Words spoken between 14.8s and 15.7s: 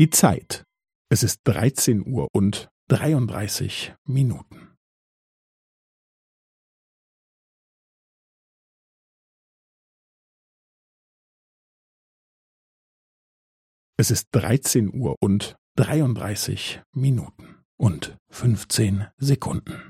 Uhr und